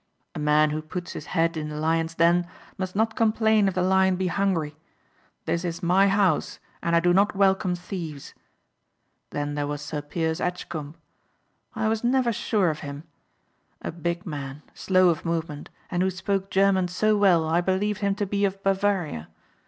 [0.33, 3.83] "A man who puts his head in the lion's den must not complain if the
[3.83, 4.75] lion be hungry.
[5.45, 8.33] This is my house and I do not welcome thieves.
[9.29, 10.95] Then there was Sir Piers Edgcomb.
[11.75, 13.03] I was never sure of him.
[13.83, 18.15] A big man, slow of movement and who spoke German so well I believed him
[18.15, 19.27] to be of Bavaria.